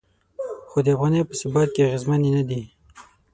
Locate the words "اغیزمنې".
1.87-2.29